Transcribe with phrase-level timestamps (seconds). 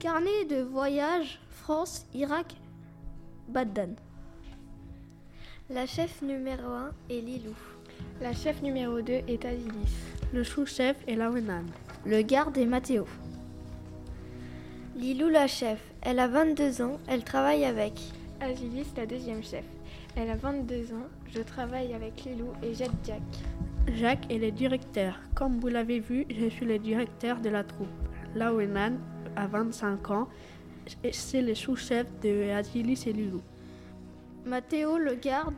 [0.00, 2.54] Carnet de voyage France, Irak,
[3.48, 3.96] Bagdad.
[5.70, 7.56] La chef numéro 1 est Lilou.
[8.20, 9.96] La chef numéro 2 est Azilis.
[10.32, 11.64] Le sous-chef est Lawenan.
[12.06, 13.06] Le garde est Mathéo.
[14.94, 18.00] Lilou la chef, elle a 22 ans, elle travaille avec.
[18.40, 19.64] Azilis la deuxième chef.
[20.14, 23.22] Elle a 22 ans, je travaille avec Lilou et j'aide Jack.
[23.96, 25.18] Jacques est le directeur.
[25.34, 27.88] Comme vous l'avez vu, je suis le directeur de la troupe.
[28.36, 28.98] Lawenan
[29.38, 30.28] a 25 ans,
[31.12, 33.40] c'est le sous-chef de Azilis et Lilou.
[34.44, 35.54] Mathéo, le garde,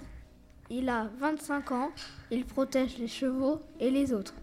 [0.68, 1.90] il a 25 ans,
[2.30, 4.34] il protège les chevaux et les autres.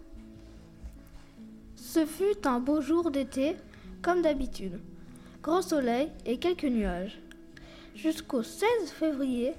[1.76, 3.56] Ce fut un beau jour d'été,
[4.02, 4.80] comme d'habitude.
[5.42, 7.20] Grand soleil et quelques nuages.
[7.94, 9.54] Jusqu'au 16 février,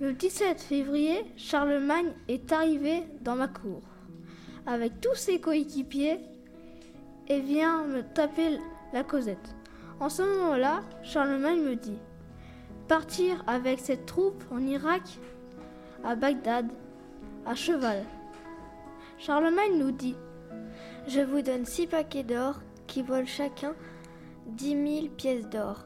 [0.00, 3.82] le 17 février, Charlemagne est arrivé dans ma cour
[4.66, 6.18] avec tous ses coéquipiers
[7.28, 8.58] et vient me taper
[8.92, 9.54] la causette.
[10.00, 11.98] En ce moment-là, Charlemagne me dit
[12.88, 15.02] Partir avec cette troupe en Irak,
[16.04, 16.68] à Bagdad,
[17.46, 18.04] à cheval.
[19.18, 20.16] Charlemagne nous dit
[21.06, 23.74] Je vous donne six paquets d'or qui volent chacun
[24.46, 25.84] dix mille pièces d'or.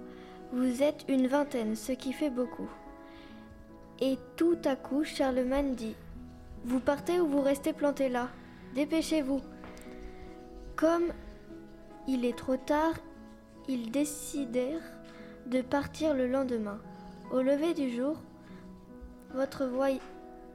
[0.53, 2.69] Vous êtes une vingtaine, ce qui fait beaucoup.
[4.01, 5.95] Et tout à coup, Charlemagne dit
[6.65, 8.29] Vous partez ou vous restez planté là?
[8.75, 9.41] Dépêchez-vous.
[10.77, 11.13] Comme
[12.09, 12.95] il est trop tard,
[13.69, 14.81] ils décidèrent
[15.47, 16.79] de partir le lendemain.
[17.33, 18.17] Au lever du jour,
[19.35, 20.01] votre voy-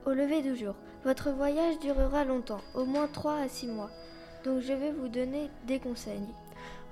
[0.06, 3.90] au lever du jour, votre voyage durera longtemps, au moins 3 à 6 mois.
[4.44, 6.26] Donc je vais vous donner des conseils.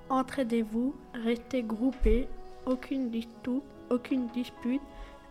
[0.10, 2.28] Entraidez-vous, restez groupés,
[2.66, 4.82] aucune dispute, aucune dispute,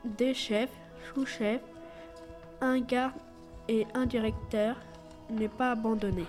[0.04, 0.70] deux chefs,
[1.14, 1.62] sous-chefs,
[2.60, 3.14] un garde
[3.68, 4.76] et un directeur,
[5.30, 6.24] ne pas abandonner.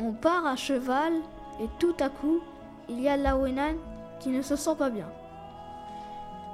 [0.00, 1.12] On part à cheval
[1.60, 2.40] et tout à coup,
[2.88, 3.76] il y a Lawenan
[4.20, 5.08] qui ne se sent pas bien.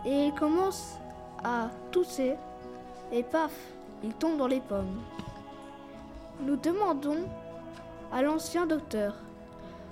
[0.04, 0.98] Et il commence
[1.44, 2.36] à tousser
[3.12, 3.52] et paf,
[4.02, 5.00] il tombe dans les pommes.
[6.40, 7.24] Nous demandons
[8.12, 9.14] à l'ancien docteur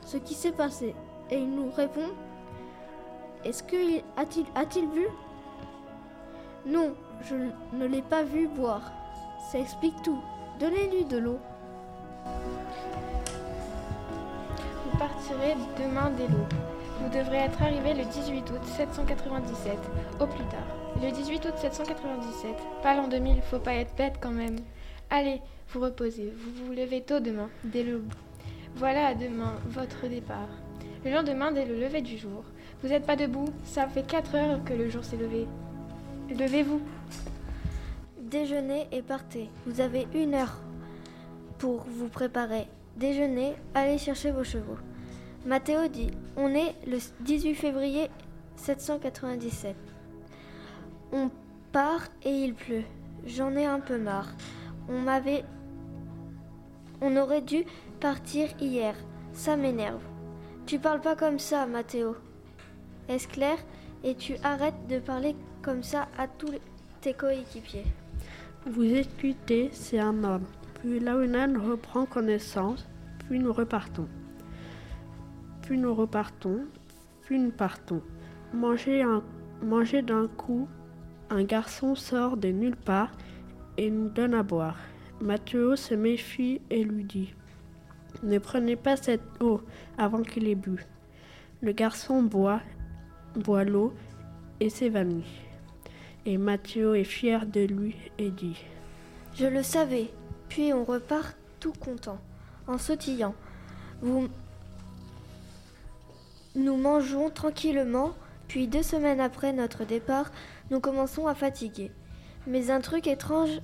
[0.05, 0.95] ce qui s'est passé
[1.31, 2.09] et il nous répond
[3.45, 5.07] Est-ce qu'il a-t-il a-t-il bu?
[6.67, 7.35] Non, je
[7.73, 8.91] ne l'ai pas vu boire.
[9.51, 10.19] Ça explique tout.
[10.59, 11.39] Donnez-lui de l'eau.
[15.19, 16.55] Vous partirez demain dès l'aube.
[17.01, 19.77] Vous devrez être arrivé le 18 août 797,
[20.21, 20.67] au plus tard.
[21.03, 24.57] Le 18 août 797, pas l'an 2000, faut pas être bête quand même.
[25.11, 25.41] Allez,
[25.71, 28.13] vous reposez, vous vous levez tôt demain, dès l'aube.
[28.77, 30.49] Voilà à demain votre départ.
[31.05, 32.45] Le lendemain, dès le lever du jour.
[32.83, 35.49] Vous n'êtes pas debout, ça fait 4 heures que le jour s'est levé.
[36.31, 36.81] Levez-vous.
[38.21, 39.51] Déjeunez et partez.
[39.67, 40.59] Vous avez une heure
[41.59, 42.69] pour vous préparer.
[42.97, 44.79] Déjeunez, allez chercher vos chevaux.
[45.47, 48.11] Mathéo dit On est le 18 février
[48.57, 49.77] 797.
[51.13, 51.31] On
[51.73, 52.83] part et il pleut.
[53.25, 54.29] J'en ai un peu marre.
[54.89, 55.45] On m'avait.
[57.01, 57.65] On aurait dû
[58.01, 58.95] partir hier.
[59.33, 60.03] Ça m'énerve.
[60.67, 62.17] Tu parles pas comme ça, Mathéo.
[63.09, 63.59] Est-ce clair?
[64.05, 66.53] Et tu arrêtes de parler comme ça à tous
[67.01, 67.87] tes coéquipiers.
[68.67, 70.45] Vous écoutez, c'est un homme.
[70.75, 72.87] Puis Lawenan reprend connaissance,
[73.29, 74.09] puis nous repartons.
[75.69, 76.61] Puis nous repartons,
[77.21, 78.01] puis nous partons.
[78.55, 79.23] Manger, un,
[79.63, 80.67] manger d'un coup,
[81.29, 83.13] un garçon sort de nulle part
[83.77, 84.79] et nous donne à boire.
[85.21, 87.35] Mathéo se méfie et lui dit
[88.23, 89.61] Ne prenez pas cette eau
[89.99, 90.87] avant qu'il ait bu.
[91.61, 92.63] Le garçon boit,
[93.35, 93.93] boit l'eau
[94.61, 95.43] et s'évanouit.
[96.25, 98.57] Et Mathéo est fier de lui et dit
[99.35, 100.09] Je le savais.
[100.49, 102.21] Puis on repart tout content,
[102.67, 103.35] en sautillant.
[104.01, 104.29] Vous...
[106.59, 108.15] Nous mangeons tranquillement,
[108.49, 110.33] puis deux semaines après notre départ,
[110.73, 111.93] nous commençons à fatiguer.
[112.49, 113.61] Mais un truc étrange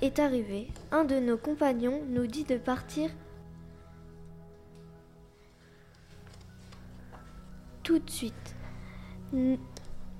[0.00, 0.68] est arrivé.
[0.92, 3.10] Un de nos compagnons nous dit de partir
[7.82, 8.56] tout de suite.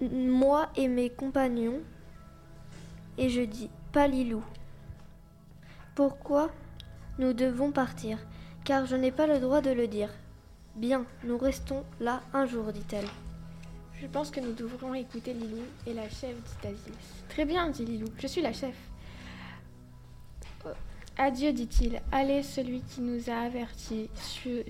[0.03, 1.81] Moi et mes compagnons,
[3.17, 4.45] et je dis, pas Lilou.
[5.95, 6.51] Pourquoi
[7.19, 8.19] nous devons partir?
[8.65, 10.11] Car je n'ai pas le droit de le dire.
[10.77, 13.09] Bien, nous restons là un jour, dit-elle.
[13.99, 17.25] Je pense que nous devrons écouter Lilou et la chef dit Aziz.
[17.31, 18.77] Très bien, dit Lilou, je suis la chef.
[20.67, 20.75] Euh,
[21.17, 22.03] Adieu, dit-il.
[22.13, 24.63] Allez, celui qui nous a avertis sur,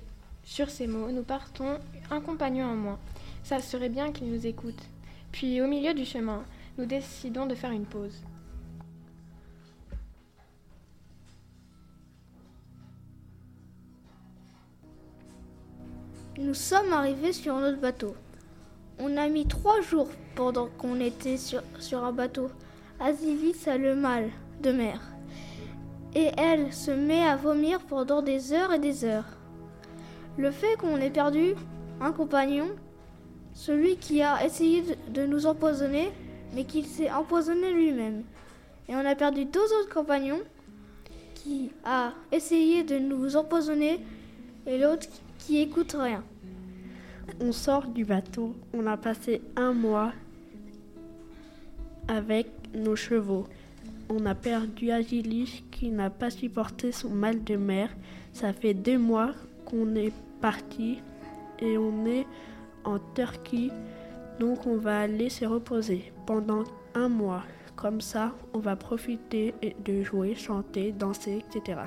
[0.44, 1.10] sur ces mots.
[1.10, 1.80] Nous partons,
[2.12, 2.98] un compagnon en moins.
[3.42, 4.80] Ça serait bien qu'il nous écoute.
[5.32, 6.44] Puis, au milieu du chemin,
[6.78, 8.22] nous décidons de faire une pause.
[16.46, 18.14] Nous sommes arrivés sur notre bateau.
[19.00, 22.50] On a mis trois jours pendant qu'on était sur, un bateau.
[23.00, 24.30] Azilis a le mal
[24.62, 25.00] de mer.
[26.14, 29.26] Et elle se met à vomir pendant des heures et des heures.
[30.38, 31.54] Le fait qu'on ait perdu
[32.00, 32.68] un compagnon,
[33.52, 36.12] celui qui a essayé de, de nous empoisonner,
[36.54, 38.22] mais qui s'est empoisonné lui-même.
[38.88, 40.42] Et on a perdu deux autres compagnons
[41.34, 43.98] qui a essayé de nous empoisonner
[44.64, 45.08] et l'autre
[45.40, 46.22] qui écoute rien.
[47.40, 50.12] On sort du bateau, on a passé un mois
[52.08, 53.46] avec nos chevaux.
[54.08, 57.90] On a perdu Agilis qui n'a pas supporté son mal de mer.
[58.32, 59.32] Ça fait deux mois
[59.64, 61.02] qu'on est parti
[61.58, 62.26] et on est
[62.84, 63.72] en Turquie.
[64.38, 66.64] Donc on va aller se reposer pendant
[66.94, 67.42] un mois.
[67.74, 71.80] Comme ça, on va profiter de jouer, chanter, danser, etc.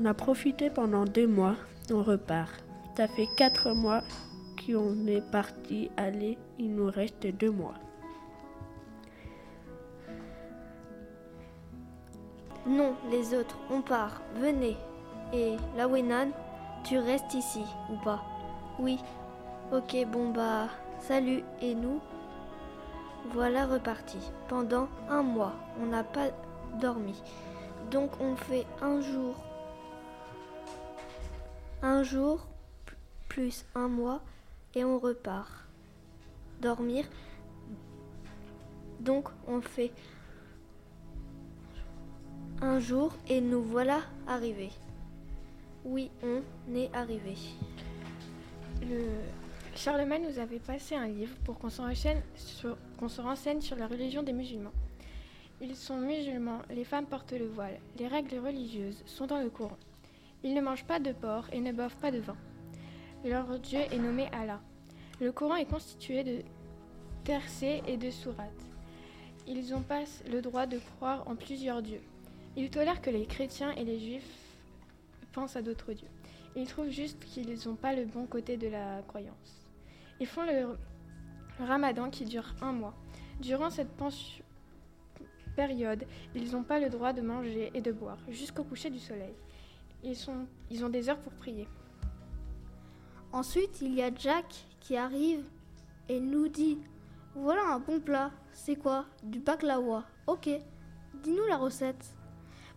[0.00, 1.56] On a profité pendant deux mois,
[1.92, 2.61] on repart.
[2.94, 4.02] Ça fait quatre mois
[4.66, 7.74] qu'on est parti aller, il nous reste deux mois.
[12.66, 14.76] Non, les autres, on part, venez.
[15.32, 16.30] Et la Wenan,
[16.84, 18.22] tu restes ici ou pas?
[18.78, 18.98] Oui.
[19.72, 20.68] Ok, bon bah,
[21.00, 21.42] salut.
[21.62, 21.98] Et nous?
[23.32, 24.18] Voilà reparti.
[24.48, 26.28] Pendant un mois, on n'a pas
[26.78, 27.20] dormi.
[27.90, 29.34] Donc on fait un jour.
[31.82, 32.46] Un jour
[33.32, 34.20] plus un mois
[34.74, 35.66] et on repart.
[36.60, 37.06] Dormir.
[39.00, 39.90] Donc on fait
[42.60, 44.70] un jour et nous voilà arrivés.
[45.84, 46.42] Oui, on
[46.74, 47.34] est arrivé.
[48.82, 49.02] Le...
[49.74, 52.76] Charlemagne nous avait passé un livre pour qu'on se, renseigne sur...
[52.98, 54.74] qu'on se renseigne sur la religion des musulmans.
[55.62, 59.78] Ils sont musulmans, les femmes portent le voile, les règles religieuses sont dans le courant.
[60.44, 62.36] Ils ne mangent pas de porc et ne boivent pas de vin.
[63.24, 64.60] Leur dieu est nommé Allah.
[65.20, 66.42] Le Coran est constitué de
[67.22, 68.66] tercets et de sourates.
[69.46, 72.00] Ils ont pas le droit de croire en plusieurs dieux.
[72.56, 74.58] Ils tolèrent que les chrétiens et les juifs
[75.32, 76.08] pensent à d'autres dieux.
[76.56, 79.68] Ils trouvent juste qu'ils n'ont pas le bon côté de la croyance.
[80.18, 80.76] Ils font le
[81.64, 82.94] ramadan qui dure un mois.
[83.40, 83.90] Durant cette
[85.54, 86.04] période,
[86.34, 89.34] ils n'ont pas le droit de manger et de boire jusqu'au coucher du soleil.
[90.02, 91.68] Ils ont des heures pour prier.
[93.32, 95.44] Ensuite, il y a Jack qui arrive
[96.08, 96.78] et nous dit
[97.34, 98.30] Voilà un bon plat.
[98.52, 99.06] C'est quoi?
[99.22, 100.04] Du baklawa.
[100.26, 100.50] Ok.
[101.22, 102.14] Dis-nous la recette.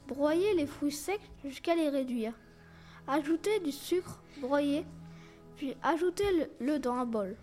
[0.07, 2.33] Broyez les fruits secs jusqu'à les réduire.
[3.07, 4.85] Ajoutez du sucre broyé,
[5.57, 7.35] puis ajoutez-le dans un bol.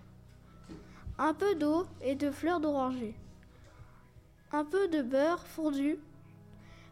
[1.18, 3.14] Un peu d'eau et de fleurs d'oranger.
[4.52, 5.98] Un peu de beurre fondu.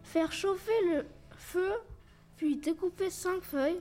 [0.02, 1.72] Faire chauffer le feu,
[2.36, 3.80] puis découper 5 feuilles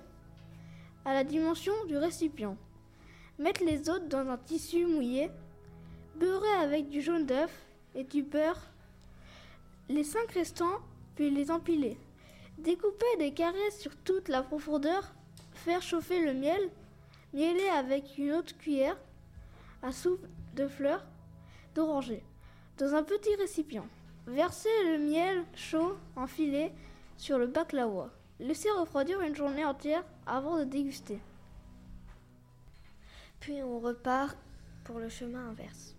[1.05, 2.57] à la dimension du récipient.
[3.37, 5.29] Mettre les autres dans un tissu mouillé.
[6.15, 7.51] Beurrer avec du jaune d'œuf
[7.95, 8.61] et du beurre.
[9.87, 10.79] Les cinq restants,
[11.15, 11.97] puis les empiler.
[12.57, 15.13] Découper des carrés sur toute la profondeur.
[15.53, 16.69] Faire chauffer le miel.
[17.33, 18.97] Mieler avec une autre cuillère
[19.81, 20.25] à soupe
[20.55, 21.05] de fleurs
[21.75, 22.23] d'oranger
[22.77, 23.87] dans un petit récipient.
[24.25, 26.73] Verser le miel chaud en filet
[27.17, 28.09] sur le baklawa.
[28.39, 31.19] Laisser refroidir une journée entière avant de déguster.
[33.40, 34.37] Puis on repart
[34.85, 35.98] pour le chemin inverse.